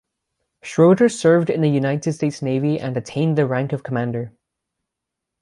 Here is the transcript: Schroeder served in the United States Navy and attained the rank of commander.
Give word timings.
Schroeder 0.63 1.09
served 1.09 1.51
in 1.51 1.61
the 1.61 1.69
United 1.69 2.11
States 2.13 2.41
Navy 2.41 2.79
and 2.79 2.97
attained 2.97 3.37
the 3.37 3.45
rank 3.45 3.71
of 3.71 3.83
commander. 3.83 4.33